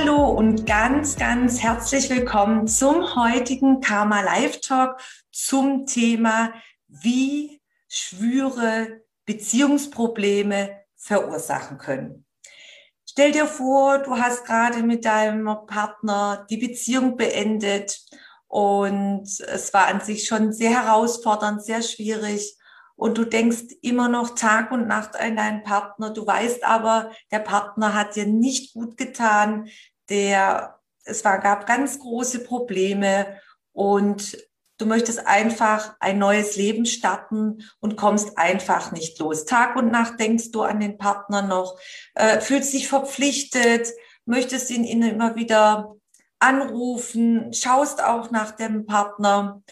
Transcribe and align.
Hallo 0.00 0.28
und 0.28 0.64
ganz, 0.64 1.16
ganz 1.16 1.60
herzlich 1.60 2.08
willkommen 2.08 2.68
zum 2.68 3.16
heutigen 3.16 3.80
Karma 3.80 4.20
Live 4.20 4.60
Talk 4.60 5.00
zum 5.32 5.86
Thema, 5.86 6.52
wie 6.86 7.60
Schwüre 7.88 9.00
Beziehungsprobleme 9.26 10.84
verursachen 10.94 11.78
können. 11.78 12.24
Stell 13.10 13.32
dir 13.32 13.46
vor, 13.46 13.98
du 13.98 14.16
hast 14.16 14.44
gerade 14.44 14.84
mit 14.84 15.04
deinem 15.04 15.46
Partner 15.66 16.46
die 16.48 16.58
Beziehung 16.58 17.16
beendet 17.16 18.00
und 18.46 19.24
es 19.24 19.74
war 19.74 19.88
an 19.88 20.00
sich 20.00 20.28
schon 20.28 20.52
sehr 20.52 20.70
herausfordernd, 20.70 21.64
sehr 21.64 21.82
schwierig. 21.82 22.56
Und 22.98 23.16
du 23.16 23.24
denkst 23.24 23.76
immer 23.80 24.08
noch 24.08 24.34
Tag 24.34 24.72
und 24.72 24.88
Nacht 24.88 25.14
an 25.14 25.36
deinen 25.36 25.62
Partner. 25.62 26.10
Du 26.10 26.26
weißt 26.26 26.64
aber, 26.64 27.12
der 27.30 27.38
Partner 27.38 27.94
hat 27.94 28.16
dir 28.16 28.26
nicht 28.26 28.74
gut 28.74 28.96
getan. 28.96 29.68
Der, 30.08 30.80
es 31.04 31.24
war, 31.24 31.38
gab 31.38 31.66
ganz 31.66 32.00
große 32.00 32.42
Probleme 32.42 33.38
und 33.72 34.36
Du 34.80 34.86
möchtest 34.86 35.26
einfach 35.26 35.96
ein 35.98 36.20
neues 36.20 36.54
Leben 36.54 36.86
starten 36.86 37.64
und 37.80 37.96
kommst 37.96 38.38
einfach 38.38 38.92
nicht 38.92 39.18
los. 39.18 39.44
Tag 39.44 39.74
und 39.74 39.90
Nacht 39.90 40.20
denkst 40.20 40.52
du 40.52 40.62
an 40.62 40.78
den 40.78 40.98
Partner 40.98 41.42
noch, 41.42 41.76
äh, 42.14 42.40
fühlst 42.40 42.72
dich 42.72 42.86
verpflichtet, 42.86 43.88
möchtest 44.24 44.70
ihn 44.70 44.84
immer 44.84 45.34
wieder 45.34 45.96
anrufen, 46.38 47.52
schaust 47.52 48.04
auch 48.04 48.30
nach 48.30 48.52
dem 48.52 48.86
Partner 48.86 49.62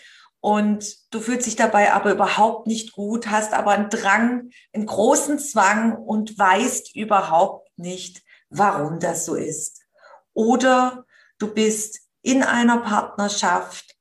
und 0.40 0.96
du 1.12 1.20
fühlst 1.20 1.46
dich 1.46 1.56
dabei 1.56 1.92
aber 1.92 2.12
überhaupt 2.12 2.66
nicht 2.66 2.92
gut, 2.92 3.28
hast 3.28 3.52
aber 3.52 3.72
einen 3.72 3.90
Drang, 3.90 4.50
einen 4.72 4.86
großen 4.86 5.38
Zwang 5.38 5.96
und 5.96 6.38
weißt 6.38 6.94
überhaupt 6.94 7.70
nicht, 7.76 8.22
warum 8.50 9.00
das 9.00 9.24
so 9.24 9.34
ist. 9.34 9.82
Oder 10.34 11.04
du 11.38 11.52
bist 11.52 12.00
in 12.22 12.42
einer 12.42 12.78
Partnerschaft 12.78 13.96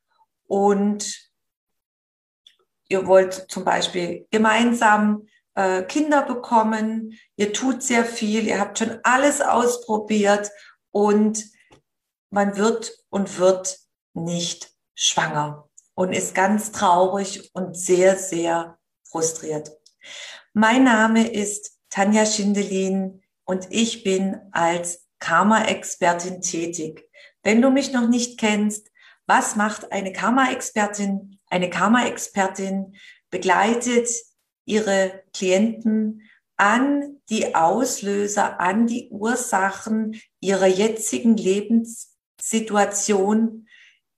und 0.48 1.32
ihr 2.88 3.08
wollt 3.08 3.34
zum 3.50 3.64
Beispiel 3.64 4.28
gemeinsam 4.32 5.28
äh, 5.56 5.84
Kinder 5.84 6.22
bekommen, 6.22 7.18
ihr 7.38 7.54
tut 7.54 7.82
sehr 7.82 8.06
viel, 8.06 8.46
ihr 8.46 8.60
habt 8.60 8.78
schon 8.78 9.00
alles 9.04 9.42
ausprobiert. 9.42 10.52
Und 10.92 11.44
man 12.30 12.58
wird 12.58 12.98
und 13.10 13.40
wird 13.40 13.80
nicht 14.14 14.72
schwanger 14.94 15.68
und 15.96 16.14
ist 16.14 16.36
ganz 16.36 16.72
traurig 16.72 17.50
und 17.54 17.76
sehr, 17.76 18.18
sehr 18.18 18.78
frustriert. 19.04 19.72
Mein 20.54 20.84
Name 20.84 21.28
ist 21.28 21.80
Tanja 21.90 22.26
Schindelin 22.26 23.24
und 23.46 23.68
ich 23.72 24.04
bin 24.04 24.40
als 24.52 25.08
Karma-Expertin 25.20 26.42
tätig. 26.42 27.10
Wenn 27.42 27.62
du 27.62 27.72
mich 27.72 27.94
noch 27.94 28.08
nicht 28.08 28.40
kennst, 28.40 28.92
was 29.26 29.56
macht 29.56 29.92
eine 29.92 30.14
Karma-Expertin? 30.14 31.40
Eine 31.48 31.70
Karma-Expertin 31.70 32.96
begleitet 33.30 34.10
ihre 34.66 35.24
Klienten 35.34 36.24
an 36.58 37.22
die 37.30 37.56
Auslöser, 37.56 38.60
an 38.60 38.88
die 38.88 39.08
Ursachen 39.10 40.20
ihrer 40.40 40.68
jetzigen 40.68 41.38
Lebenssituation 41.38 43.68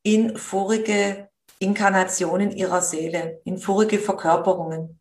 in 0.03 0.37
vorige 0.37 1.26
Inkarnationen 1.59 2.51
ihrer 2.51 2.81
Seele, 2.81 3.41
in 3.43 3.57
vorige 3.57 3.99
Verkörperungen. 3.99 4.99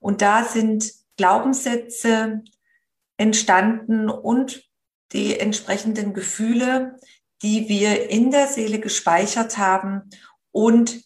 Und 0.00 0.22
da 0.22 0.44
sind 0.44 0.92
Glaubenssätze 1.16 2.42
entstanden 3.16 4.10
und 4.10 4.62
die 5.12 5.38
entsprechenden 5.38 6.14
Gefühle, 6.14 6.96
die 7.42 7.68
wir 7.68 8.10
in 8.10 8.30
der 8.30 8.46
Seele 8.46 8.80
gespeichert 8.80 9.58
haben 9.58 10.10
und 10.52 11.02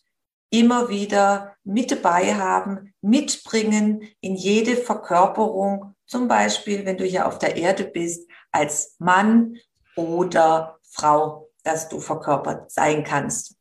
immer 0.50 0.88
wieder 0.88 1.56
mit 1.64 1.90
dabei 1.90 2.34
haben, 2.34 2.92
mitbringen 3.00 4.02
in 4.20 4.34
jede 4.34 4.76
Verkörperung, 4.76 5.94
zum 6.06 6.26
Beispiel, 6.26 6.84
wenn 6.84 6.98
du 6.98 7.04
hier 7.04 7.26
auf 7.26 7.38
der 7.38 7.56
Erde 7.56 7.84
bist, 7.84 8.28
als 8.50 8.96
Mann 8.98 9.56
oder 9.94 10.78
Frau, 10.82 11.48
dass 11.62 11.88
du 11.88 12.00
verkörpert 12.00 12.70
sein 12.72 13.04
kannst. 13.04 13.59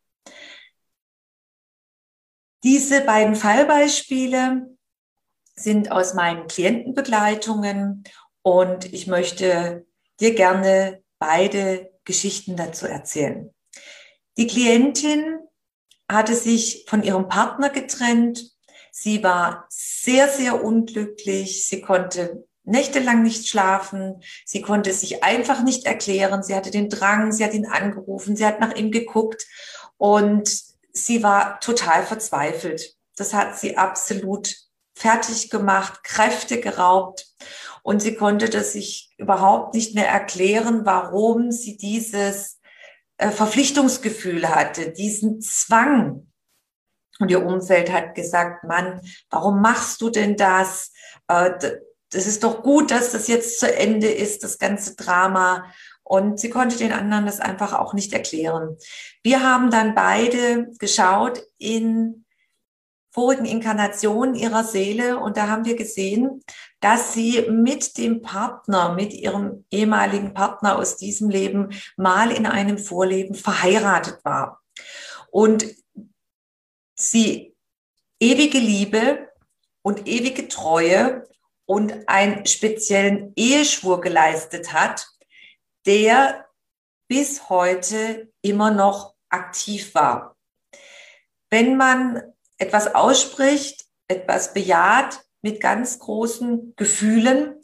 Diese 2.64 3.02
beiden 3.02 3.36
Fallbeispiele 3.36 4.76
sind 5.56 5.92
aus 5.92 6.14
meinen 6.14 6.48
Klientenbegleitungen 6.48 8.04
und 8.42 8.92
ich 8.94 9.08
möchte 9.08 9.86
dir 10.20 10.36
gerne 10.36 11.02
beide 11.20 11.92
Geschichten 12.04 12.56
dazu 12.56 12.86
erzählen. 12.86 13.54
Die 14.38 14.48
Klientin 14.48 15.40
hatte 16.10 16.34
sich 16.34 16.86
von 16.88 17.04
ihrem 17.04 17.28
Partner 17.28 17.70
getrennt. 17.70 18.52
Sie 18.92 19.24
war 19.24 19.66
sehr, 19.70 20.28
sehr 20.28 20.64
unglücklich. 20.64 21.68
Sie 21.68 21.82
konnte 21.82 22.46
nächtelang 22.64 23.24
nicht 23.24 23.48
schlafen. 23.48 24.22
Sie 24.46 24.62
konnte 24.62 24.94
sich 24.94 25.24
einfach 25.24 25.64
nicht 25.64 25.86
erklären. 25.86 26.44
Sie 26.44 26.56
hatte 26.56 26.72
den 26.72 26.90
Drang. 26.90 27.32
Sie 27.32 27.44
hat 27.44 27.54
ihn 27.54 27.68
angerufen. 27.68 28.36
Sie 28.36 28.46
hat 28.46 28.60
nach 28.60 28.76
ihm 28.76 28.92
geguckt 28.92 29.46
und 29.98 30.69
sie 31.06 31.24
war 31.24 31.60
total 31.60 32.04
verzweifelt. 32.04 32.96
Das 33.16 33.34
hat 33.34 33.58
sie 33.58 33.78
absolut 33.78 34.56
fertig 34.96 35.50
gemacht, 35.50 36.04
Kräfte 36.04 36.60
geraubt 36.60 37.28
und 37.84 38.02
sie 38.02 38.16
konnte 38.16 38.50
das 38.50 38.74
sich 38.74 39.14
überhaupt 39.18 39.74
nicht 39.74 39.96
mehr 39.96 40.08
erklären, 40.08 40.86
warum 40.86 41.52
sie 41.52 41.78
dieses 41.78 42.60
äh, 43.18 43.32
Verpflichtungsgefühl 43.32 44.50
hatte, 44.50 44.92
diesen 44.92 45.42
Zwang. 45.42 46.28
Und 47.20 47.32
ihr 47.32 47.46
Umfeld 47.46 47.92
hat 47.92 48.16
gesagt, 48.16 48.64
Mann, 48.64 49.02
warum 49.30 49.62
machst 49.62 50.02
du 50.02 50.10
denn 50.10 50.38
das? 50.38 50.92
Äh, 51.28 51.52
das 52.12 52.26
ist 52.26 52.44
doch 52.44 52.64
gut, 52.64 52.92
dass 52.92 53.12
das 53.12 53.28
jetzt 53.28 53.60
zu 53.60 53.74
Ende 53.74 54.10
ist, 54.10 54.44
das 54.44 54.58
ganze 54.58 54.96
Drama. 54.96 55.72
Und 56.10 56.40
sie 56.40 56.50
konnte 56.50 56.76
den 56.76 56.92
anderen 56.92 57.28
das 57.28 57.40
einfach 57.40 57.72
auch 57.74 57.94
nicht 57.94 58.14
erklären. 58.14 58.78
Wir 59.22 59.44
haben 59.44 59.70
dann 59.70 59.94
beide 59.94 60.72
geschaut 60.80 61.40
in 61.60 62.26
vorigen 63.12 63.46
Inkarnationen 63.46 64.34
ihrer 64.34 64.64
Seele 64.64 65.20
und 65.20 65.38
da 65.38 65.48
haben 65.48 65.66
wir 65.66 65.76
gesehen, 65.76 66.44
dass 66.80 67.14
sie 67.14 67.46
mit 67.52 68.00
dem 68.00 68.24
Partner, 68.24 68.96
mit 68.96 69.14
ihrem 69.14 69.66
ehemaligen 69.70 70.34
Partner 70.34 70.80
aus 70.80 70.98
diesem 70.98 71.30
Leben 71.30 71.80
mal 71.96 72.32
in 72.32 72.48
einem 72.48 72.80
Vorleben 72.80 73.36
verheiratet 73.36 74.18
war. 74.24 74.64
Und 75.30 75.68
sie 76.96 77.56
ewige 78.20 78.58
Liebe 78.58 79.30
und 79.84 80.08
ewige 80.08 80.48
Treue 80.48 81.28
und 81.68 82.10
einen 82.10 82.48
speziellen 82.48 83.32
Eheschwur 83.36 84.02
geleistet 84.02 84.74
hat, 84.74 85.08
der 85.86 86.46
bis 87.08 87.50
heute 87.50 88.32
immer 88.42 88.72
noch 88.72 89.16
aktiv 89.30 89.96
war. 89.96 90.36
Wenn 91.50 91.78
man 91.78 92.22
etwas 92.58 92.94
ausspricht, 92.94 93.86
etwas 94.08 94.54
bejaht, 94.54 95.22
mit 95.42 95.62
ganz 95.62 96.00
großen 96.00 96.74
Gefühlen, 96.76 97.56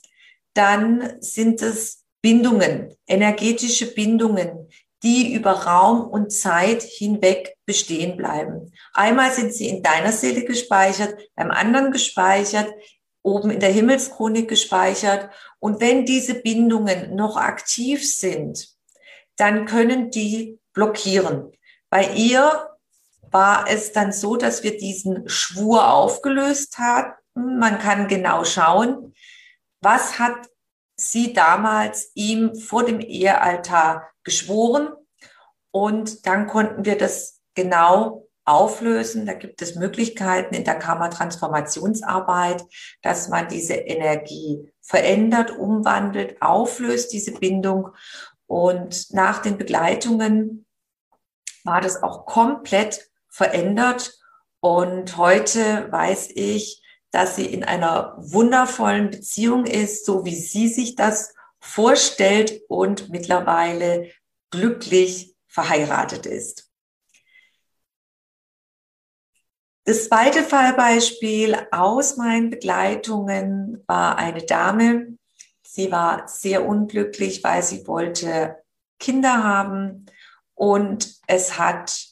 dann 0.54 1.22
sind 1.22 1.62
es 1.62 2.06
Bindungen, 2.22 2.96
energetische 3.06 3.94
Bindungen, 3.94 4.70
die 5.04 5.34
über 5.34 5.52
Raum 5.52 6.08
und 6.08 6.32
Zeit 6.32 6.82
hinweg 6.82 7.56
bestehen 7.66 8.18
bleiben. 8.18 8.72
Einmal 8.94 9.32
sind 9.32 9.54
sie 9.54 9.68
in 9.68 9.84
deiner 9.84 10.12
Seele 10.12 10.46
gespeichert, 10.46 11.16
beim 11.36 11.52
anderen 11.52 11.92
gespeichert, 11.92 12.74
oben 13.26 13.50
in 13.50 13.60
der 13.60 13.72
Himmelschronik 13.72 14.48
gespeichert. 14.48 15.30
Und 15.60 15.82
wenn 15.82 16.06
diese 16.06 16.36
Bindungen 16.36 17.16
noch 17.16 17.38
aktiv 17.38 18.10
sind, 18.10 18.70
dann 19.38 19.66
können 19.66 20.12
die 20.12 20.60
blockieren. 20.74 21.52
Bei 21.90 22.14
ihr 22.14 22.70
war 23.32 23.66
es 23.70 23.92
dann 23.92 24.14
so, 24.14 24.36
dass 24.38 24.64
wir 24.64 24.78
diesen 24.78 25.28
Schwur 25.28 25.92
aufgelöst 25.92 26.78
hatten 26.78 27.16
man 27.36 27.80
kann 27.80 28.08
genau 28.08 28.46
schauen, 28.46 29.14
was 29.82 30.20
hat 30.20 30.48
sie 30.96 31.34
damals 31.34 32.12
ihm 32.16 32.56
vor 32.56 32.86
dem 32.86 33.02
Ehealtar 33.02 34.10
geschworen 34.24 34.94
und 35.72 36.26
dann 36.26 36.48
konnten 36.48 36.86
wir 36.86 36.98
das 36.98 37.42
genau 37.54 38.25
auflösen. 38.46 39.26
Da 39.26 39.34
gibt 39.34 39.62
es 39.62 39.76
Möglichkeiten 39.76 40.54
in 40.56 40.64
der 40.64 40.76
Karma-Transformationsarbeit, 40.76 42.64
dass 43.02 43.28
man 43.28 43.48
diese 43.48 43.74
Energie 43.74 44.72
verändert, 44.82 45.52
umwandelt, 45.58 46.42
auflöst, 46.42 47.12
diese 47.12 47.34
Bindung. 47.34 47.90
Und 48.48 49.12
nach 49.14 49.42
den 49.42 49.58
Begleitungen 49.58 50.66
war 51.64 51.82
das 51.82 52.02
auch 52.04 52.26
komplett 52.26 53.10
verändert. 53.28 54.18
Und 54.60 55.18
heute 55.18 55.92
weiß 55.92 56.30
ich, 56.36 56.84
dass 57.12 57.36
sie 57.36 57.46
in 57.46 57.64
einer 57.64 58.16
wundervollen 58.18 59.10
Beziehung 59.10 59.66
ist, 59.66 60.06
so 60.06 60.26
wie 60.26 60.36
sie 60.36 60.68
sich 60.68 60.96
das 60.96 61.34
vorstellt 61.60 62.62
und 62.68 63.10
mittlerweile 63.10 64.12
glücklich 64.52 65.36
verheiratet 65.48 66.26
ist. 66.26 66.65
Das 69.88 70.06
zweite 70.06 70.42
Fallbeispiel 70.42 71.56
aus 71.70 72.18
meinen 72.18 72.50
Begleitungen 72.50 73.84
war 73.86 74.18
eine 74.18 74.44
Dame. 74.44 75.20
Sie 75.62 75.92
war 75.92 76.28
sehr 76.28 76.66
unglücklich, 76.66 77.44
weil 77.44 77.62
sie 77.62 77.86
wollte 77.86 78.58
Kinder 79.00 79.44
haben 79.44 80.08
und 80.56 81.14
es 81.28 81.60
hat 81.60 82.08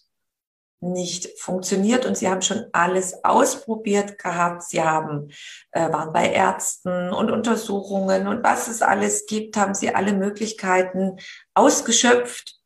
nicht 0.81 1.39
funktioniert 1.39 2.05
und 2.05 2.15
sie 2.15 2.29
haben 2.29 2.43
schon 2.43 2.65
alles 2.73 3.23
ausprobiert 3.23 4.19
gehabt. 4.19 4.61
Sie 4.61 4.83
haben, 4.83 5.31
äh, 5.71 5.91
waren 5.91 6.13
bei 6.13 6.31
Ärzten 6.31 7.11
und 7.11 7.31
Untersuchungen 7.31 8.27
und 8.27 8.43
was 8.43 8.67
es 8.67 8.83
alles 8.83 9.25
gibt, 9.25 9.57
haben 9.57 9.73
sie 9.73 9.95
alle 9.95 10.13
Möglichkeiten 10.13 11.17
ausgeschöpft 11.55 12.59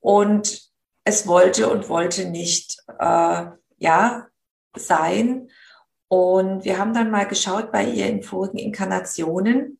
und 0.00 0.72
es 1.04 1.28
wollte 1.28 1.70
und 1.70 1.88
wollte 1.88 2.24
nicht, 2.24 2.78
äh, 2.98 3.44
ja, 3.78 4.26
sein. 4.76 5.48
Und 6.08 6.64
wir 6.64 6.78
haben 6.78 6.94
dann 6.94 7.10
mal 7.10 7.26
geschaut 7.26 7.70
bei 7.72 7.84
ihr 7.84 8.06
in 8.06 8.22
vorigen 8.22 8.58
Inkarnationen. 8.58 9.78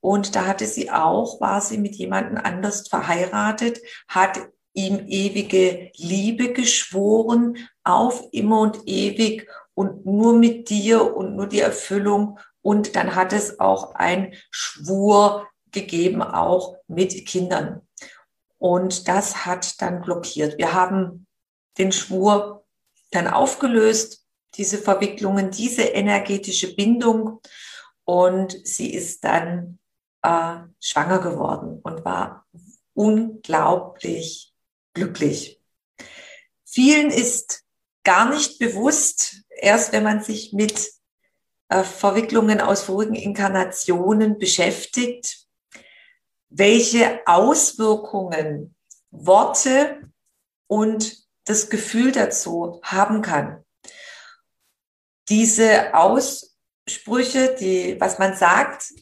Und 0.00 0.34
da 0.34 0.46
hatte 0.46 0.66
sie 0.66 0.90
auch, 0.90 1.40
war 1.40 1.60
sie 1.60 1.78
mit 1.78 1.94
jemandem 1.96 2.36
anders 2.36 2.88
verheiratet, 2.88 3.80
hat 4.08 4.40
ihm 4.74 5.04
ewige 5.06 5.90
Liebe 5.96 6.52
geschworen, 6.52 7.56
auf 7.84 8.28
immer 8.32 8.60
und 8.60 8.80
ewig 8.86 9.48
und 9.74 10.06
nur 10.06 10.32
mit 10.34 10.70
dir 10.70 11.16
und 11.16 11.36
nur 11.36 11.46
die 11.46 11.60
Erfüllung. 11.60 12.38
Und 12.62 12.96
dann 12.96 13.14
hat 13.14 13.32
es 13.32 13.60
auch 13.60 13.94
ein 13.94 14.34
Schwur 14.50 15.48
gegeben, 15.72 16.22
auch 16.22 16.76
mit 16.86 17.26
Kindern. 17.26 17.82
Und 18.58 19.08
das 19.08 19.46
hat 19.46 19.80
dann 19.82 20.02
blockiert. 20.02 20.58
Wir 20.58 20.72
haben 20.72 21.26
den 21.78 21.90
Schwur 21.90 22.64
dann 23.10 23.26
aufgelöst 23.26 24.21
diese 24.54 24.78
Verwicklungen, 24.78 25.50
diese 25.50 25.82
energetische 25.82 26.74
Bindung. 26.74 27.40
Und 28.04 28.58
sie 28.66 28.92
ist 28.92 29.24
dann 29.24 29.78
äh, 30.22 30.58
schwanger 30.80 31.20
geworden 31.20 31.80
und 31.82 32.04
war 32.04 32.46
unglaublich 32.94 34.52
glücklich. 34.94 35.60
Vielen 36.64 37.10
ist 37.10 37.64
gar 38.04 38.28
nicht 38.28 38.58
bewusst, 38.58 39.44
erst 39.50 39.92
wenn 39.92 40.02
man 40.02 40.22
sich 40.22 40.52
mit 40.52 40.90
äh, 41.68 41.84
Verwicklungen 41.84 42.60
aus 42.60 42.82
vorigen 42.82 43.14
Inkarnationen 43.14 44.38
beschäftigt, 44.38 45.46
welche 46.48 47.20
Auswirkungen 47.26 48.74
Worte 49.10 50.10
und 50.66 51.16
das 51.44 51.70
Gefühl 51.70 52.12
dazu 52.12 52.80
haben 52.82 53.22
kann 53.22 53.61
diese 55.28 55.94
Aussprüche, 55.94 57.54
die, 57.58 58.00
was 58.00 58.18
man 58.18 58.34
sagt, 58.34 58.92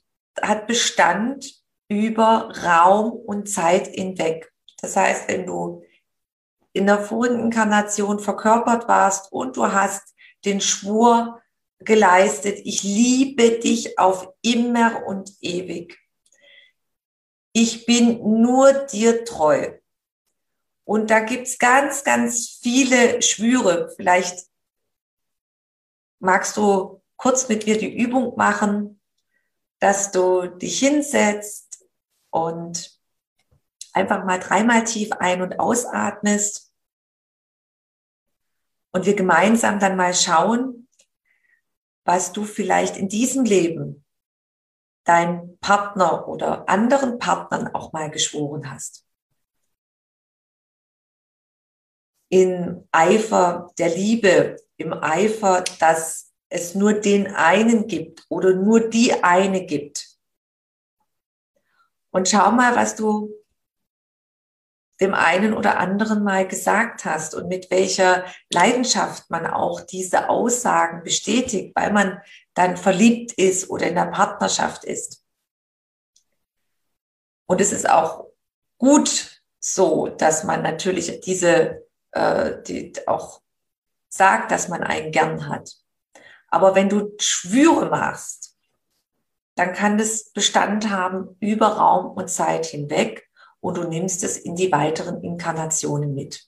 hat 0.40 0.66
Bestand 0.66 1.60
über 1.88 2.52
Raum 2.64 3.12
und 3.12 3.48
Zeit 3.48 3.88
hinweg. 3.88 4.52
Das 4.80 4.96
heißt, 4.96 5.28
wenn 5.28 5.46
du 5.46 5.82
in 6.72 6.86
der 6.86 7.02
vorigen 7.02 7.40
Inkarnation 7.40 8.20
verkörpert 8.20 8.86
warst 8.86 9.32
und 9.32 9.56
du 9.56 9.72
hast 9.72 10.14
den 10.44 10.60
Schwur 10.60 11.42
geleistet, 11.80 12.60
ich 12.64 12.82
liebe 12.82 13.58
dich 13.58 13.98
auf 13.98 14.28
immer 14.42 15.04
und 15.06 15.32
ewig. 15.40 15.98
Ich 17.52 17.86
bin 17.86 18.42
nur 18.42 18.72
dir 18.72 19.24
treu. 19.24 19.72
Und 20.84 21.10
da 21.10 21.20
gibt's 21.20 21.58
ganz, 21.58 22.04
ganz 22.04 22.58
viele 22.62 23.20
Schwüre. 23.22 23.92
Vielleicht 23.96 24.49
magst 26.20 26.56
du 26.56 27.02
kurz 27.16 27.48
mit 27.48 27.66
mir 27.66 27.76
die 27.76 27.94
Übung 27.94 28.36
machen, 28.36 29.00
dass 29.80 30.12
du 30.12 30.46
dich 30.46 30.78
hinsetzt 30.78 31.84
und 32.30 32.98
einfach 33.92 34.24
mal 34.24 34.38
dreimal 34.38 34.84
tief 34.84 35.10
ein- 35.12 35.42
und 35.42 35.58
ausatmest 35.58 36.72
und 38.92 39.06
wir 39.06 39.14
gemeinsam 39.14 39.78
dann 39.78 39.96
mal 39.96 40.14
schauen, 40.14 40.88
was 42.04 42.32
du 42.32 42.44
vielleicht 42.44 42.96
in 42.96 43.08
diesem 43.08 43.44
Leben 43.44 44.04
dein 45.04 45.58
Partner 45.60 46.28
oder 46.28 46.68
anderen 46.68 47.18
Partnern 47.18 47.74
auch 47.74 47.92
mal 47.92 48.10
geschworen 48.10 48.70
hast. 48.70 49.06
In 52.30 52.88
Eifer 52.90 53.70
der 53.78 53.94
Liebe, 53.94 54.56
im 54.78 54.94
Eifer, 54.94 55.62
dass 55.78 56.32
es 56.48 56.74
nur 56.74 56.94
den 56.94 57.34
einen 57.34 57.86
gibt 57.86 58.24
oder 58.28 58.54
nur 58.54 58.88
die 58.88 59.22
eine 59.22 59.66
gibt. 59.66 60.08
Und 62.10 62.28
schau 62.28 62.50
mal, 62.50 62.74
was 62.74 62.96
du 62.96 63.30
dem 65.00 65.14
einen 65.14 65.54
oder 65.54 65.78
anderen 65.78 66.22
mal 66.22 66.46
gesagt 66.46 67.04
hast 67.04 67.34
und 67.34 67.48
mit 67.48 67.70
welcher 67.70 68.24
Leidenschaft 68.52 69.30
man 69.30 69.46
auch 69.46 69.80
diese 69.80 70.28
Aussagen 70.28 71.02
bestätigt, 71.02 71.74
weil 71.74 71.92
man 71.92 72.20
dann 72.54 72.76
verliebt 72.76 73.32
ist 73.32 73.70
oder 73.70 73.86
in 73.88 73.94
der 73.94 74.06
Partnerschaft 74.06 74.84
ist. 74.84 75.24
Und 77.46 77.60
es 77.60 77.72
ist 77.72 77.88
auch 77.88 78.26
gut 78.76 79.42
so, 79.58 80.08
dass 80.08 80.44
man 80.44 80.62
natürlich 80.62 81.20
diese 81.20 81.86
äh, 82.12 82.62
die 82.66 82.92
auch 83.06 83.40
sagt, 84.08 84.50
dass 84.50 84.68
man 84.68 84.82
einen 84.82 85.12
gern 85.12 85.48
hat. 85.48 85.76
Aber 86.48 86.74
wenn 86.74 86.88
du 86.88 87.12
Schwüre 87.18 87.90
machst, 87.90 88.56
dann 89.54 89.72
kann 89.72 89.98
das 89.98 90.30
Bestand 90.32 90.90
haben 90.90 91.36
über 91.40 91.68
Raum 91.68 92.16
und 92.16 92.28
Zeit 92.28 92.66
hinweg 92.66 93.28
und 93.60 93.76
du 93.76 93.84
nimmst 93.84 94.24
es 94.24 94.36
in 94.38 94.56
die 94.56 94.72
weiteren 94.72 95.22
Inkarnationen 95.22 96.14
mit. 96.14 96.46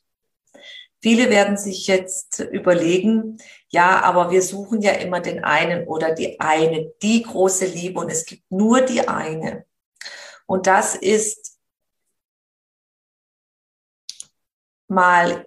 Viele 1.00 1.31
werden 1.31 1.57
sich 1.57 1.88
jetzt 1.88 2.38
überlegen, 2.38 3.38
ja, 3.69 4.00
aber 4.02 4.31
wir 4.31 4.40
suchen 4.40 4.81
ja 4.83 4.92
immer 4.92 5.21
den 5.21 5.42
einen 5.42 5.87
oder 5.88 6.14
die 6.14 6.38
eine, 6.40 6.92
die 7.02 7.23
große 7.23 7.66
Liebe 7.66 7.99
und 7.99 8.09
es 8.09 8.25
gibt 8.25 8.50
nur 8.50 8.83
die 8.83 9.09
eine. 9.09 9.66
Und 10.47 10.66
das 10.69 10.95
ist 10.95 11.59
mal 14.87 15.45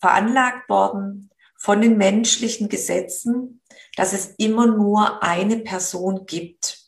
veranlagt 0.00 0.68
worden 0.68 1.30
von 1.56 1.80
den 1.80 1.96
menschlichen 1.98 2.68
Gesetzen, 2.68 3.60
dass 3.96 4.12
es 4.12 4.34
immer 4.38 4.66
nur 4.66 5.22
eine 5.22 5.58
Person 5.58 6.26
gibt. 6.26 6.78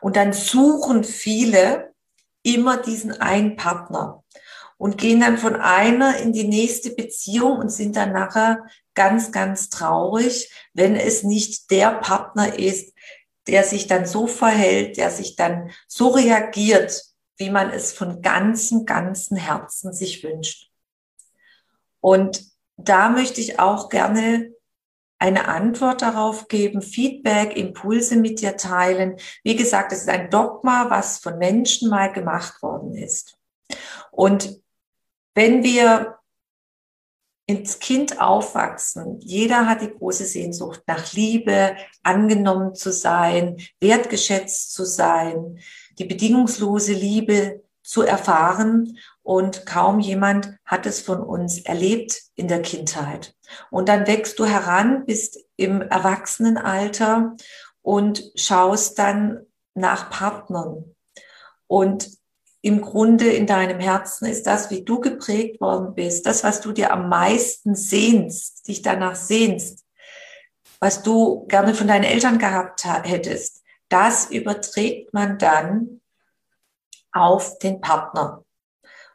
Und 0.00 0.16
dann 0.16 0.32
suchen 0.32 1.04
viele 1.04 1.94
immer 2.42 2.76
diesen 2.76 3.20
einen 3.20 3.56
Partner 3.56 4.24
und 4.76 4.96
gehen 4.96 5.20
dann 5.20 5.36
von 5.36 5.56
einer 5.56 6.16
in 6.18 6.32
die 6.32 6.48
nächste 6.48 6.90
Beziehung 6.90 7.58
und 7.58 7.70
sind 7.70 7.96
dann 7.96 8.12
nachher 8.12 8.66
ganz, 8.94 9.30
ganz 9.32 9.68
traurig, 9.68 10.50
wenn 10.72 10.96
es 10.96 11.22
nicht 11.22 11.70
der 11.70 11.92
Partner 11.92 12.58
ist, 12.58 12.94
der 13.46 13.64
sich 13.64 13.86
dann 13.86 14.06
so 14.06 14.26
verhält, 14.26 14.96
der 14.96 15.10
sich 15.10 15.36
dann 15.36 15.70
so 15.86 16.08
reagiert, 16.08 17.02
wie 17.36 17.50
man 17.50 17.70
es 17.70 17.92
von 17.92 18.22
ganzem, 18.22 18.86
ganzem 18.86 19.36
Herzen 19.36 19.92
sich 19.92 20.22
wünscht. 20.22 20.70
Und 22.00 22.49
da 22.88 23.08
möchte 23.10 23.40
ich 23.40 23.58
auch 23.58 23.88
gerne 23.88 24.52
eine 25.18 25.48
Antwort 25.48 26.02
darauf 26.02 26.48
geben, 26.48 26.80
Feedback, 26.80 27.56
Impulse 27.56 28.16
mit 28.16 28.40
dir 28.40 28.56
teilen. 28.56 29.16
Wie 29.44 29.56
gesagt, 29.56 29.92
es 29.92 30.02
ist 30.02 30.08
ein 30.08 30.30
Dogma, 30.30 30.88
was 30.88 31.18
von 31.18 31.36
Menschen 31.36 31.90
mal 31.90 32.10
gemacht 32.10 32.62
worden 32.62 32.94
ist. 32.94 33.36
Und 34.10 34.60
wenn 35.34 35.62
wir 35.62 36.20
ins 37.50 37.80
Kind 37.80 38.20
aufwachsen. 38.20 39.18
Jeder 39.18 39.66
hat 39.66 39.82
die 39.82 39.90
große 39.90 40.24
Sehnsucht 40.24 40.82
nach 40.86 41.12
Liebe, 41.14 41.74
angenommen 42.04 42.76
zu 42.76 42.92
sein, 42.92 43.56
wertgeschätzt 43.80 44.72
zu 44.72 44.84
sein, 44.84 45.58
die 45.98 46.04
bedingungslose 46.04 46.92
Liebe 46.92 47.64
zu 47.90 48.02
erfahren. 48.02 48.98
Und 49.24 49.66
kaum 49.66 49.98
jemand 49.98 50.56
hat 50.64 50.86
es 50.86 51.00
von 51.00 51.20
uns 51.20 51.58
erlebt 51.58 52.22
in 52.36 52.46
der 52.46 52.62
Kindheit. 52.62 53.34
Und 53.70 53.88
dann 53.88 54.06
wächst 54.06 54.38
du 54.38 54.44
heran, 54.44 55.04
bist 55.06 55.40
im 55.56 55.82
Erwachsenenalter 55.82 57.34
und 57.82 58.30
schaust 58.36 58.96
dann 59.00 59.44
nach 59.74 60.08
Partnern. 60.08 60.94
Und 61.66 62.08
im 62.62 62.80
Grunde 62.80 63.28
in 63.28 63.48
deinem 63.48 63.80
Herzen 63.80 64.26
ist 64.26 64.46
das, 64.46 64.70
wie 64.70 64.84
du 64.84 65.00
geprägt 65.00 65.60
worden 65.60 65.94
bist, 65.96 66.26
das, 66.26 66.44
was 66.44 66.60
du 66.60 66.70
dir 66.70 66.92
am 66.92 67.08
meisten 67.08 67.74
sehnst, 67.74 68.68
dich 68.68 68.82
danach 68.82 69.16
sehnst, 69.16 69.84
was 70.78 71.02
du 71.02 71.44
gerne 71.48 71.74
von 71.74 71.88
deinen 71.88 72.04
Eltern 72.04 72.38
gehabt 72.38 72.84
hättest, 72.84 73.62
das 73.88 74.30
überträgt 74.30 75.12
man 75.12 75.38
dann 75.38 75.99
auf 77.12 77.58
den 77.58 77.80
Partner. 77.80 78.44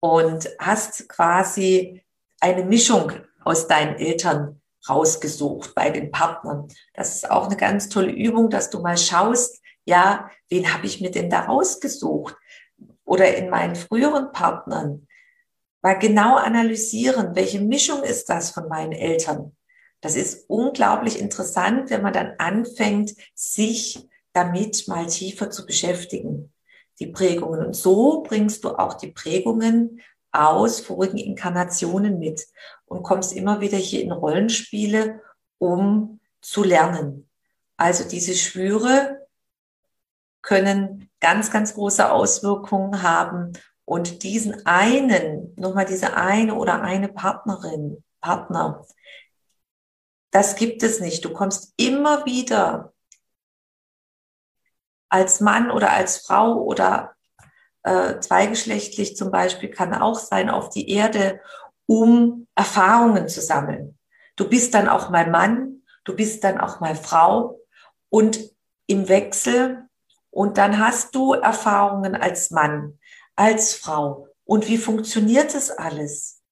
und 0.00 0.48
hast 0.58 1.08
quasi 1.08 2.04
eine 2.40 2.64
Mischung 2.64 3.12
aus 3.44 3.68
deinen 3.68 3.96
Eltern 3.96 4.60
rausgesucht 4.88 5.74
bei 5.74 5.90
den 5.90 6.10
Partnern. 6.10 6.68
Das 6.94 7.16
ist 7.16 7.30
auch 7.30 7.46
eine 7.46 7.56
ganz 7.56 7.88
tolle 7.88 8.12
Übung, 8.12 8.50
dass 8.50 8.70
du 8.70 8.80
mal 8.80 8.96
schaust, 8.96 9.60
ja, 9.84 10.30
wen 10.48 10.72
habe 10.72 10.86
ich 10.86 11.00
mir 11.00 11.10
denn 11.10 11.30
da 11.30 11.40
rausgesucht? 11.40 12.36
Oder 13.04 13.36
in 13.36 13.50
meinen 13.50 13.76
früheren 13.76 14.32
Partnern. 14.32 15.06
Mal 15.80 15.94
genau 15.94 16.36
analysieren, 16.36 17.36
welche 17.36 17.60
Mischung 17.60 18.02
ist 18.02 18.28
das 18.28 18.50
von 18.50 18.68
meinen 18.68 18.92
Eltern? 18.92 19.56
Das 20.00 20.16
ist 20.16 20.48
unglaublich 20.48 21.20
interessant, 21.20 21.90
wenn 21.90 22.02
man 22.02 22.12
dann 22.12 22.34
anfängt, 22.38 23.14
sich 23.34 24.08
damit 24.32 24.88
mal 24.88 25.06
tiefer 25.06 25.50
zu 25.50 25.64
beschäftigen, 25.64 26.52
die 26.98 27.06
Prägungen. 27.06 27.64
Und 27.64 27.74
so 27.74 28.22
bringst 28.22 28.64
du 28.64 28.70
auch 28.70 28.94
die 28.94 29.12
Prägungen 29.12 30.00
aus 30.44 30.80
vorigen 30.80 31.18
Inkarnationen 31.18 32.18
mit 32.18 32.46
und 32.86 33.02
kommst 33.02 33.32
immer 33.32 33.60
wieder 33.60 33.78
hier 33.78 34.02
in 34.02 34.12
Rollenspiele, 34.12 35.22
um 35.58 36.20
zu 36.40 36.62
lernen. 36.62 37.28
Also 37.76 38.08
diese 38.08 38.34
Schwüre 38.34 39.26
können 40.42 41.10
ganz, 41.20 41.50
ganz 41.50 41.74
große 41.74 42.10
Auswirkungen 42.10 43.02
haben 43.02 43.52
und 43.84 44.22
diesen 44.22 44.64
einen, 44.66 45.54
nochmal 45.56 45.86
diese 45.86 46.16
eine 46.16 46.54
oder 46.54 46.82
eine 46.82 47.08
Partnerin, 47.08 48.02
Partner, 48.20 48.84
das 50.30 50.56
gibt 50.56 50.82
es 50.82 51.00
nicht. 51.00 51.24
Du 51.24 51.32
kommst 51.32 51.72
immer 51.76 52.26
wieder 52.26 52.92
als 55.08 55.40
Mann 55.40 55.70
oder 55.70 55.92
als 55.92 56.18
Frau 56.18 56.62
oder 56.62 57.15
äh, 57.86 58.18
zweigeschlechtlich 58.18 59.16
zum 59.16 59.30
Beispiel 59.30 59.70
kann 59.70 59.94
auch 59.94 60.18
sein 60.18 60.50
auf 60.50 60.70
die 60.70 60.90
Erde, 60.90 61.40
um 61.86 62.48
Erfahrungen 62.56 63.28
zu 63.28 63.40
sammeln. 63.40 63.96
Du 64.34 64.48
bist 64.48 64.74
dann 64.74 64.88
auch 64.88 65.08
mal 65.08 65.30
Mann, 65.30 65.82
du 66.04 66.16
bist 66.16 66.42
dann 66.42 66.58
auch 66.58 66.80
mal 66.80 66.96
Frau 66.96 67.60
und 68.10 68.50
im 68.88 69.08
Wechsel 69.08 69.84
und 70.30 70.58
dann 70.58 70.80
hast 70.80 71.14
du 71.14 71.34
Erfahrungen 71.34 72.16
als 72.16 72.50
Mann, 72.50 72.98
als 73.36 73.74
Frau. 73.74 74.26
Und 74.44 74.68
wie 74.68 74.78
funktioniert 74.78 75.54
das 75.54 75.70
alles? 75.70 76.42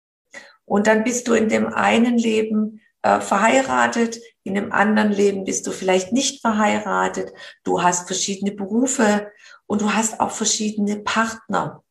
Und 0.64 0.86
dann 0.86 1.02
bist 1.02 1.26
du 1.26 1.34
in 1.34 1.48
dem 1.48 1.66
einen 1.66 2.16
Leben 2.16 2.80
äh, 3.02 3.20
verheiratet, 3.20 4.20
in 4.44 4.56
einem 4.56 4.70
anderen 4.70 5.10
Leben 5.10 5.44
bist 5.44 5.66
du 5.66 5.72
vielleicht 5.72 6.12
nicht 6.12 6.42
verheiratet, 6.42 7.32
du 7.64 7.82
hast 7.82 8.06
verschiedene 8.06 8.52
Berufe 8.52 9.32
und 9.66 9.83
du 9.83 9.92
hast 9.92 10.21
auch 10.21 10.30
verschiedene 10.30 10.97
Partner, 10.97 11.83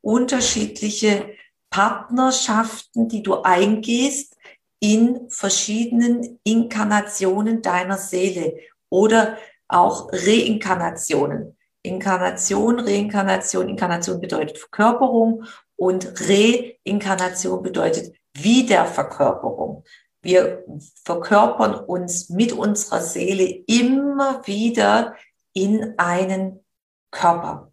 unterschiedliche 0.00 1.34
Partnerschaften, 1.70 3.08
die 3.08 3.22
du 3.22 3.42
eingehst 3.42 4.36
in 4.80 5.28
verschiedenen 5.30 6.38
Inkarnationen 6.44 7.62
deiner 7.62 7.98
Seele 7.98 8.56
oder 8.90 9.36
auch 9.68 10.10
Reinkarnationen. 10.12 11.56
Inkarnation, 11.82 12.80
Reinkarnation, 12.80 13.68
Inkarnation 13.68 14.20
bedeutet 14.20 14.58
Verkörperung 14.58 15.44
und 15.76 16.12
Reinkarnation 16.20 17.62
bedeutet 17.62 18.14
Wiederverkörperung. 18.34 19.84
Wir 20.22 20.64
verkörpern 21.04 21.74
uns 21.74 22.30
mit 22.30 22.52
unserer 22.52 23.00
Seele 23.00 23.44
immer 23.66 24.46
wieder 24.46 25.14
in 25.52 25.94
einen 25.98 26.65
Körper. 27.10 27.72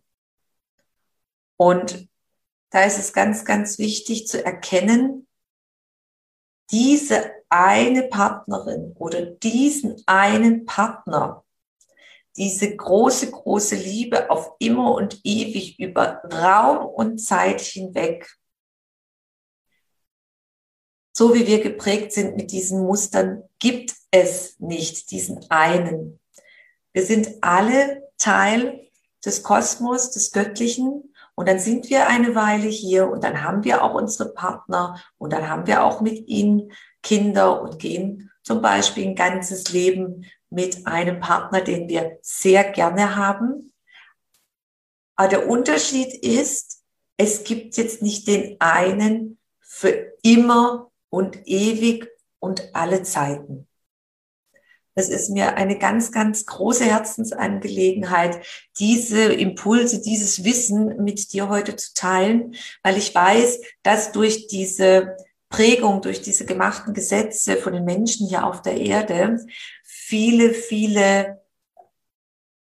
Und 1.58 2.08
da 2.72 2.84
ist 2.84 2.98
es 2.98 3.14
ganz, 3.14 3.46
ganz 3.46 3.78
wichtig 3.78 4.28
zu 4.28 4.44
erkennen, 4.44 5.28
diese 6.72 7.32
eine 7.50 8.04
Partnerin 8.04 8.94
oder 8.98 9.26
diesen 9.26 10.02
einen 10.08 10.66
Partner, 10.66 11.46
diese 12.36 12.76
große, 12.76 13.30
große 13.30 13.76
Liebe 13.76 14.32
auf 14.32 14.56
immer 14.60 14.96
und 14.96 15.20
ewig 15.24 15.80
über 15.80 16.24
Raum 16.24 16.86
und 16.86 17.20
Zeit 17.20 17.62
hinweg 17.62 18.28
so 21.16 21.34
wie 21.36 21.46
wir 21.48 21.62
geprägt 21.62 22.12
sind 22.12 22.36
mit 22.36 22.52
diesen 22.52 22.82
Mustern, 22.82 23.44
gibt 23.60 23.94
es 24.12 24.60
nicht 24.60 25.12
diesen 25.12 25.50
einen. 25.50 26.20
Wir 26.92 27.06
sind 27.06 27.30
alle 27.42 28.10
Teil 28.18 28.83
des 29.26 29.44
Kosmos, 29.44 30.12
des 30.12 30.32
Göttlichen. 30.32 31.14
Und 31.36 31.48
dann 31.48 31.60
sind 31.60 31.90
wir 31.90 32.08
eine 32.08 32.36
Weile 32.36 32.68
hier 32.68 33.10
und 33.10 33.24
dann 33.24 33.44
haben 33.44 33.64
wir 33.64 33.84
auch 33.84 33.96
unsere 33.96 34.30
Partner 34.34 35.02
und 35.18 35.34
dann 35.34 35.50
haben 35.50 35.66
wir 35.66 35.84
auch 35.84 36.02
mit 36.02 36.28
ihnen 36.28 36.72
Kinder 37.02 37.62
und 37.62 37.80
gehen 37.80 38.32
zum 38.44 38.62
Beispiel 38.62 39.08
ein 39.08 39.16
ganzes 39.16 39.72
Leben 39.72 40.26
mit 40.50 40.86
einem 40.86 41.20
Partner, 41.20 41.62
den 41.62 41.90
wir 41.90 42.20
sehr 42.22 42.64
gerne 42.72 43.16
haben. 43.16 43.74
Aber 45.16 45.30
der 45.30 45.50
Unterschied 45.50 46.14
ist, 46.24 46.84
es 47.18 47.44
gibt 47.44 47.78
jetzt 47.78 48.02
nicht 48.02 48.28
den 48.28 48.58
einen 48.60 49.40
für 49.60 50.14
immer 50.22 50.92
und 51.10 51.48
ewig 51.48 52.10
und 52.40 52.76
alle 52.76 53.04
Zeiten. 53.04 53.68
Es 54.96 55.10
ist 55.10 55.30
mir 55.30 55.56
eine 55.56 55.78
ganz, 55.78 56.12
ganz 56.12 56.46
große 56.46 56.86
Herzensangelegenheit, 56.86 58.46
diese 58.78 59.24
Impulse, 59.34 60.02
dieses 60.02 60.44
Wissen 60.44 61.04
mit 61.04 61.34
dir 61.34 61.50
heute 61.50 61.76
zu 61.76 61.94
teilen, 61.94 62.56
weil 62.84 62.98
ich 62.98 63.14
weiß, 63.14 63.62
dass 63.82 64.12
durch 64.12 64.48
diese 64.48 65.18
Prägung, 65.50 66.02
durch 66.02 66.22
diese 66.22 66.46
gemachten 66.46 66.94
Gesetze 66.94 67.58
von 67.58 67.74
den 67.74 67.86
Menschen 67.86 68.28
hier 68.28 68.46
auf 68.46 68.62
der 68.62 68.78
Erde 68.78 69.38
viele, 69.84 70.54
viele 70.54 71.42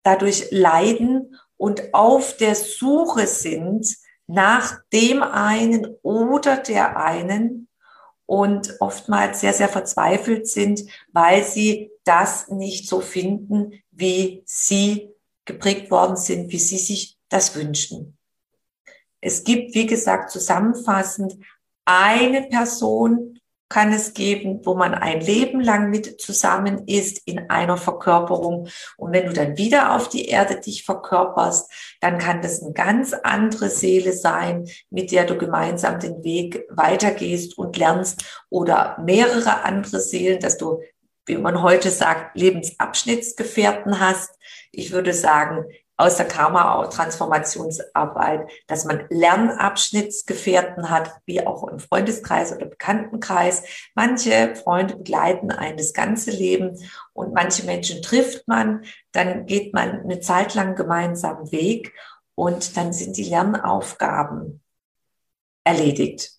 dadurch 0.03 0.49
leiden 0.51 1.37
und 1.57 1.95
auf 1.95 2.37
der 2.37 2.55
Suche 2.55 3.27
sind 3.27 3.87
nach 4.27 4.81
dem 4.93 5.23
einen 5.23 5.87
oder 6.03 6.57
der 6.57 6.97
einen, 6.97 7.69
und 8.33 8.77
oftmals 8.81 9.41
sehr, 9.41 9.53
sehr 9.53 9.69
verzweifelt 9.69 10.49
sind, 10.49 10.85
weil 11.13 11.45
sie 11.45 11.91
das 12.05 12.49
nicht 12.49 12.89
so 12.89 13.01
finden, 13.01 13.83
wie 13.91 14.43
sie 14.45 15.11
geprägt 15.45 15.91
worden 15.91 16.17
sind, 16.17 16.53
wie 16.53 16.59
sie 16.59 16.79
sich 16.79 17.19
das 17.29 17.55
wünschen. 17.55 18.17
Es 19.21 19.45
gibt, 19.45 19.75
wie 19.75 19.87
gesagt, 19.87 20.31
zusammenfassend 20.31 21.35
eine 21.85 22.43
Person, 22.43 23.39
kann 23.73 23.91
es 23.91 24.13
geben, 24.13 24.61
wo 24.65 24.75
man 24.75 24.93
ein 24.93 25.23
Leben 25.23 25.61
lang 25.61 25.89
mit 25.89 26.21
zusammen 26.21 26.87
ist 26.87 27.27
in 27.27 27.49
einer 27.49 27.79
Verkörperung. 27.79 28.69
Und 28.99 29.13
wenn 29.13 29.27
du 29.27 29.33
dann 29.33 29.57
wieder 29.57 29.97
auf 29.97 30.11
die 30.11 30.27
Erde 30.27 30.61
dich 30.61 30.85
verkörperst, 30.85 31.71
dann 32.03 32.19
kann 32.19 32.43
das 32.43 32.63
eine 32.63 32.75
ganz 32.75 33.15
andere 33.15 33.71
Seele 33.71 34.13
sein, 34.13 34.69
mit 34.91 35.11
der 35.11 35.25
du 35.25 35.39
gemeinsam 35.39 35.99
den 35.99 36.23
Weg 36.23 36.67
weitergehst 36.69 37.57
und 37.57 37.79
lernst 37.79 38.45
oder 38.51 38.99
mehrere 39.03 39.65
andere 39.65 40.01
Seelen, 40.01 40.41
dass 40.41 40.59
du, 40.59 40.83
wie 41.27 41.37
man 41.37 41.63
heute 41.63 41.91
sagt, 41.91 42.37
Lebensabschnittsgefährten 42.37 44.01
hast. 44.01 44.31
Ich 44.73 44.91
würde 44.93 45.13
sagen, 45.13 45.67
aus 45.97 46.17
der 46.17 46.27
Karma-Transformationsarbeit, 46.27 48.51
dass 48.67 48.85
man 48.85 49.07
Lernabschnittsgefährten 49.09 50.91
hat, 50.91 51.13
wie 51.27 51.47
auch 51.47 51.69
im 51.69 51.79
Freundeskreis 51.79 52.53
oder 52.53 52.67
Bekanntenkreis. 52.67 53.63
Manche 53.95 54.57
Freunde 54.57 54.97
begleiten 54.97 55.53
einen 55.53 55.77
das 55.77 55.93
ganze 55.93 56.33
Leben 56.33 56.77
und 57.13 57.33
manche 57.35 57.65
Menschen 57.65 58.03
trifft 58.03 58.49
man, 58.49 58.83
dann 59.13 59.47
geht 59.47 59.73
man 59.75 60.01
eine 60.01 60.19
Zeit 60.19 60.55
lang 60.55 60.75
gemeinsamen 60.75 61.53
Weg 61.53 61.93
und 62.35 62.77
dann 62.77 62.93
sind 62.93 63.17
die 63.17 63.23
Lernaufgaben 63.25 64.61
erledigt. 65.63 66.33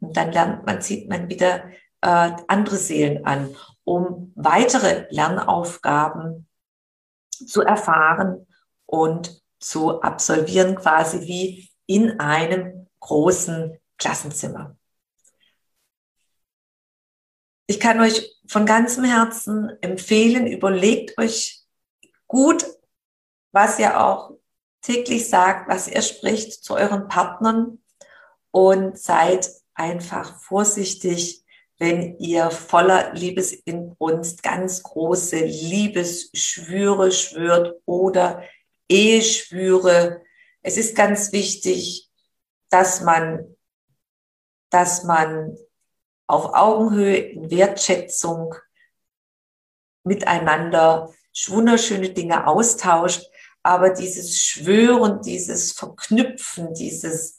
Und 0.00 0.16
dann 0.16 0.32
lernt 0.32 0.64
man, 0.64 0.80
zieht 0.80 1.10
man 1.10 1.28
wieder 1.28 1.64
äh, 2.00 2.30
andere 2.48 2.76
Seelen 2.76 3.26
an, 3.26 3.54
um 3.84 4.32
weitere 4.36 5.06
Lernaufgaben 5.10 6.48
zu 7.30 7.62
erfahren 7.62 8.46
und 8.86 9.42
zu 9.58 10.00
absolvieren, 10.00 10.74
quasi 10.76 11.20
wie 11.20 11.70
in 11.86 12.20
einem 12.20 12.88
großen 13.00 13.78
Klassenzimmer. 13.98 14.76
Ich 17.66 17.80
kann 17.80 18.00
euch 18.00 18.38
von 18.46 18.66
ganzem 18.66 19.04
Herzen 19.04 19.70
empfehlen, 19.80 20.46
überlegt 20.46 21.16
euch 21.18 21.62
gut, 22.26 22.66
was 23.52 23.78
ihr 23.78 24.00
auch 24.00 24.32
täglich 24.82 25.28
sagt, 25.28 25.68
was 25.68 25.88
ihr 25.88 26.02
spricht 26.02 26.64
zu 26.64 26.74
euren 26.74 27.08
Partnern 27.08 27.82
und 28.50 28.98
seid 28.98 29.48
einfach 29.74 30.38
vorsichtig, 30.40 31.41
wenn 31.78 32.18
ihr 32.18 32.50
voller 32.50 33.12
Liebesinbrunst 33.14 34.42
ganz 34.42 34.82
große 34.82 35.38
Liebesschwüre 35.38 37.10
schwört 37.10 37.80
oder 37.86 38.42
Eheschwüre. 38.88 40.22
Es 40.62 40.76
ist 40.76 40.94
ganz 40.94 41.32
wichtig, 41.32 42.10
dass 42.70 43.00
man, 43.00 43.56
dass 44.70 45.04
man 45.04 45.56
auf 46.26 46.54
Augenhöhe 46.54 47.16
in 47.16 47.50
Wertschätzung 47.50 48.54
miteinander 50.04 51.12
wunderschöne 51.48 52.10
Dinge 52.10 52.46
austauscht, 52.46 53.24
aber 53.62 53.90
dieses 53.90 54.38
Schwören, 54.38 55.22
dieses 55.22 55.72
Verknüpfen, 55.72 56.74
dieses 56.74 57.38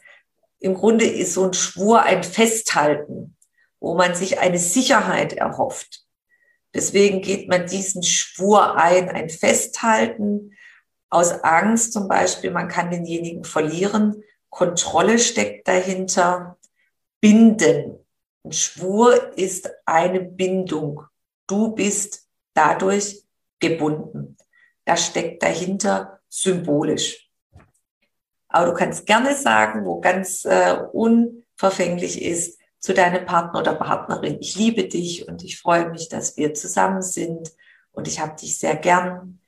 im 0.60 0.76
Grunde 0.76 1.06
ist 1.06 1.34
so 1.34 1.46
ein 1.46 1.54
Schwur 1.54 2.04
ein 2.04 2.24
Festhalten, 2.24 3.36
wo 3.84 3.96
man 3.96 4.16
sich 4.16 4.40
eine 4.40 4.60
Sicherheit 4.60 5.34
erhofft. 5.34 6.06
Deswegen 6.74 7.22
geht 7.22 7.50
man 7.50 7.68
diesen 7.68 8.02
Schwur 8.02 8.78
ein, 8.78 9.10
ein 9.10 9.28
Festhalten 9.30 10.56
aus 11.10 11.32
Angst 11.44 11.92
zum 11.92 12.08
Beispiel, 12.08 12.50
man 12.50 12.70
kann 12.70 12.92
denjenigen 12.92 13.44
verlieren. 13.44 14.24
Kontrolle 14.50 15.20
steckt 15.20 15.68
dahinter. 15.68 16.58
Binden. 17.20 18.00
Ein 18.46 18.54
Schwur 18.54 19.38
ist 19.38 19.70
eine 19.86 20.22
Bindung. 20.22 21.04
Du 21.46 21.76
bist 21.76 22.26
dadurch 22.54 23.26
gebunden. 23.60 24.38
Das 24.86 25.08
steckt 25.08 25.44
dahinter 25.44 26.22
symbolisch. 26.30 27.30
Aber 28.48 28.68
du 28.68 28.74
kannst 28.74 29.06
gerne 29.06 29.36
sagen, 29.36 29.86
wo 29.86 30.00
ganz 30.00 30.46
äh, 30.46 30.78
unverfänglich 30.94 32.22
ist, 32.22 32.63
zu 32.84 32.94
deinem 32.94 33.26
Partner 33.26 33.62
oder 33.62 33.76
Partnerin, 33.76 34.40
ich 34.42 34.56
liebe 34.56 34.90
dich 34.90 35.26
und 35.26 35.42
ich 35.42 35.58
freue 35.58 35.90
mich, 35.90 36.10
dass 36.10 36.36
wir 36.36 36.54
zusammen 36.54 37.02
sind 37.02 37.54
und 37.94 38.10
ich 38.10 38.20
habe 38.20 38.36
dich 38.36 38.60
sehr 38.60 38.76
gern. 38.76 39.40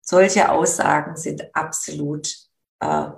Solche 0.00 0.52
Aussagen 0.52 1.16
sind 1.16 1.52
absolut 1.56 2.28
äh, 2.78 3.08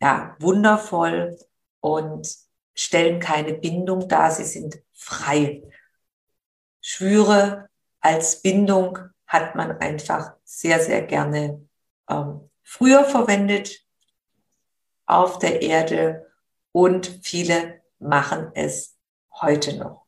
ja, 0.00 0.36
wundervoll 0.38 1.36
und 1.80 2.32
stellen 2.74 3.18
keine 3.18 3.54
Bindung 3.54 4.06
dar, 4.06 4.30
sie 4.30 4.44
sind 4.44 4.80
frei. 4.92 5.64
Schwüre 6.80 7.68
als 8.00 8.40
Bindung 8.40 9.00
hat 9.26 9.56
man 9.56 9.78
einfach 9.78 10.34
sehr, 10.44 10.78
sehr 10.78 11.02
gerne 11.02 11.68
ähm, 12.08 12.48
früher 12.62 13.02
verwendet 13.02 13.84
auf 15.06 15.40
der 15.40 15.60
Erde 15.60 16.30
und 16.70 17.18
viele 17.24 17.81
machen 18.02 18.50
es 18.54 18.96
heute 19.40 19.78
noch. 19.78 20.06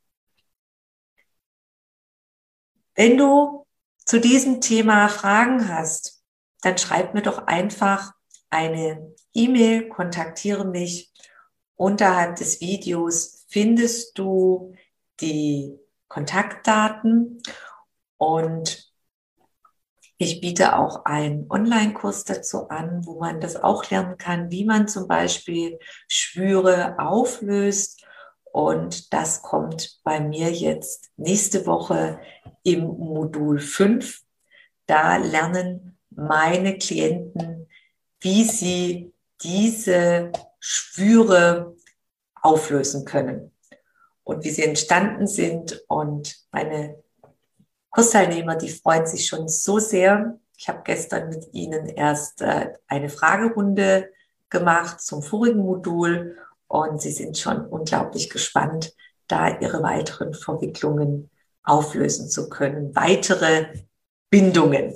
Wenn 2.95 3.17
du 3.19 3.67
zu 4.05 4.21
diesem 4.21 4.61
Thema 4.61 5.09
Fragen 5.09 5.69
hast, 5.69 6.23
dann 6.63 6.79
schreib 6.79 7.15
mir 7.15 7.23
doch 7.23 7.47
einfach 7.47 8.13
eine 8.51 9.15
E-Mail, 9.33 9.89
kontaktiere 9.89 10.65
mich. 10.65 11.13
Unterhalb 11.77 12.37
des 12.37 12.61
Videos 12.61 13.45
findest 13.49 14.17
du 14.17 14.75
die 15.21 15.79
Kontaktdaten 16.09 17.43
und 18.17 18.84
ich 20.19 20.41
biete 20.41 20.77
auch 20.79 21.05
einen 21.05 21.51
Online-Kurs 21.51 22.25
dazu 22.25 22.69
an, 22.69 23.05
wo 23.05 23.19
man 23.19 23.41
das 23.41 23.57
auch 23.57 23.91
lernen 23.91 24.17
kann, 24.17 24.51
wie 24.51 24.65
man 24.65 24.87
zum 24.87 25.09
Beispiel 25.09 25.79
Schwüre 26.09 26.99
auflöst. 26.99 28.05
Und 28.45 29.13
das 29.13 29.43
kommt 29.43 30.01
bei 30.05 30.21
mir 30.21 30.53
jetzt 30.53 31.11
nächste 31.17 31.67
Woche 31.67 32.21
im 32.63 32.85
Modul 32.85 33.59
5. 33.59 34.23
Da 34.87 35.17
lernen 35.17 35.99
meine 36.11 36.79
Klienten, 36.79 37.69
wie 38.21 38.45
sie 38.45 39.13
diese 39.43 40.31
Schwüre 40.61 41.75
auflösen 42.41 43.05
können 43.05 43.51
und 44.23 44.45
wie 44.45 44.51
sie 44.51 44.63
entstanden 44.63 45.27
sind. 45.27 45.83
Und 45.89 46.37
meine 46.53 47.04
Kursteilnehmer, 47.95 48.57
die 48.57 48.71
freuen 48.71 49.07
sich 49.07 49.29
schon 49.29 49.49
so 49.49 49.79
sehr. 49.79 50.37
Ich 50.59 50.69
habe 50.69 50.83
gestern 50.83 51.29
mit 51.29 51.47
ihnen 51.53 51.87
erst 51.87 52.43
äh, 52.43 52.73
eine 52.89 53.09
Fragerunde 53.09 54.11
gemacht 54.51 55.01
zum 55.01 55.23
vorigen 55.23 55.61
Modul 55.61 56.37
und 56.67 57.01
sie 57.01 57.13
sind 57.13 57.39
schon 57.39 57.65
unglaublich 57.67 58.31
gespannt, 58.31 58.93
da 59.29 59.61
ihre 59.61 59.81
weiteren 59.85 60.35
Verwicklungen 60.35 61.31
auflösen 61.63 62.29
zu 62.29 62.49
können, 62.49 62.97
weitere 62.97 63.85
Bindungen. 64.29 64.95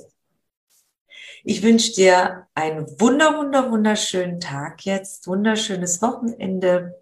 Ich 1.44 1.62
wünsche 1.62 1.92
dir 1.92 2.48
einen 2.54 3.00
wunder, 3.00 3.38
wunder, 3.38 3.70
wunderschönen 3.70 4.40
Tag 4.40 4.84
jetzt, 4.84 5.28
wunderschönes 5.28 6.02
Wochenende. 6.02 7.00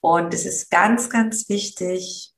Und 0.00 0.34
es 0.34 0.46
ist 0.46 0.68
ganz, 0.68 1.08
ganz 1.10 1.48
wichtig 1.48 2.34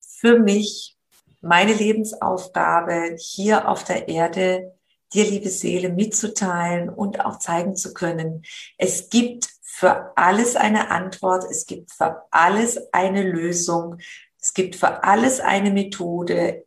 für 0.00 0.38
mich, 0.38 0.97
meine 1.40 1.72
Lebensaufgabe 1.72 3.16
hier 3.18 3.68
auf 3.68 3.84
der 3.84 4.08
Erde, 4.08 4.72
dir, 5.12 5.24
liebe 5.24 5.48
Seele, 5.48 5.88
mitzuteilen 5.90 6.88
und 6.88 7.24
auch 7.24 7.38
zeigen 7.38 7.76
zu 7.76 7.94
können. 7.94 8.44
Es 8.76 9.08
gibt 9.08 9.48
für 9.62 10.12
alles 10.16 10.56
eine 10.56 10.90
Antwort, 10.90 11.44
es 11.50 11.66
gibt 11.66 11.92
für 11.92 12.22
alles 12.30 12.92
eine 12.92 13.22
Lösung, 13.22 13.98
es 14.40 14.52
gibt 14.52 14.76
für 14.76 15.04
alles 15.04 15.40
eine 15.40 15.70
Methode, 15.70 16.66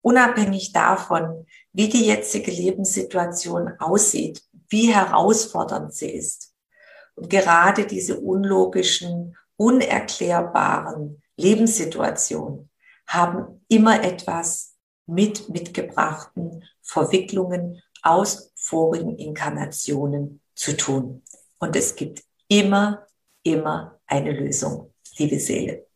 unabhängig 0.00 0.72
davon, 0.72 1.46
wie 1.72 1.88
die 1.88 2.06
jetzige 2.06 2.50
Lebenssituation 2.50 3.72
aussieht, 3.78 4.42
wie 4.68 4.92
herausfordernd 4.92 5.94
sie 5.94 6.10
ist. 6.10 6.54
Und 7.14 7.30
gerade 7.30 7.86
diese 7.86 8.18
unlogischen, 8.18 9.36
unerklärbaren 9.56 11.22
Lebenssituationen, 11.36 12.70
haben 13.12 13.64
immer 13.68 14.02
etwas 14.02 14.76
mit 15.06 15.48
mitgebrachten 15.48 16.64
Verwicklungen 16.80 17.82
aus 18.02 18.52
vorigen 18.56 19.16
Inkarnationen 19.16 20.40
zu 20.54 20.76
tun. 20.76 21.22
Und 21.58 21.76
es 21.76 21.94
gibt 21.94 22.24
immer, 22.48 23.06
immer 23.42 24.00
eine 24.06 24.32
Lösung, 24.32 24.92
liebe 25.16 25.38
Seele. 25.38 25.86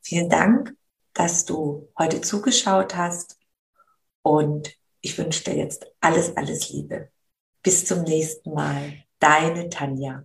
Vielen 0.00 0.28
Dank, 0.28 0.76
dass 1.14 1.44
du 1.44 1.88
heute 1.98 2.20
zugeschaut 2.20 2.96
hast 2.96 3.38
und 4.22 4.76
ich 5.00 5.16
wünsche 5.18 5.44
dir 5.44 5.56
jetzt 5.56 5.86
alles, 6.00 6.36
alles 6.36 6.70
Liebe. 6.70 7.10
Bis 7.62 7.86
zum 7.86 8.02
nächsten 8.02 8.52
Mal. 8.54 9.04
Deine 9.18 9.68
Tanja. 9.68 10.24